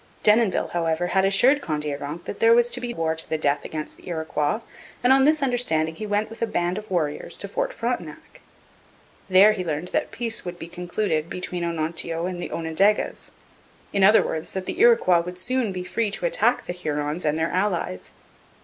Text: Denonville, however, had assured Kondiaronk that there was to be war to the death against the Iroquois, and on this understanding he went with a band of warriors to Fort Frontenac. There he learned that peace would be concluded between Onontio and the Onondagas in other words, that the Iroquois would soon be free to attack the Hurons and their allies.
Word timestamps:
Denonville, 0.23 0.69
however, 0.69 1.05
had 1.13 1.25
assured 1.25 1.61
Kondiaronk 1.61 2.25
that 2.25 2.39
there 2.39 2.55
was 2.55 2.71
to 2.71 2.81
be 2.81 2.91
war 2.91 3.13
to 3.13 3.29
the 3.29 3.37
death 3.37 3.63
against 3.63 3.97
the 3.97 4.09
Iroquois, 4.09 4.61
and 5.03 5.13
on 5.13 5.25
this 5.25 5.43
understanding 5.43 5.93
he 5.93 6.07
went 6.07 6.27
with 6.27 6.41
a 6.41 6.47
band 6.47 6.79
of 6.79 6.89
warriors 6.89 7.37
to 7.37 7.47
Fort 7.47 7.71
Frontenac. 7.71 8.41
There 9.29 9.51
he 9.53 9.63
learned 9.63 9.89
that 9.89 10.09
peace 10.09 10.43
would 10.43 10.57
be 10.57 10.67
concluded 10.69 11.29
between 11.29 11.63
Onontio 11.63 12.25
and 12.25 12.41
the 12.41 12.49
Onondagas 12.49 13.29
in 13.93 14.03
other 14.03 14.25
words, 14.25 14.53
that 14.53 14.65
the 14.65 14.79
Iroquois 14.79 15.21
would 15.21 15.37
soon 15.37 15.71
be 15.71 15.83
free 15.83 16.09
to 16.09 16.25
attack 16.25 16.63
the 16.63 16.73
Hurons 16.73 17.23
and 17.23 17.37
their 17.37 17.51
allies. 17.51 18.11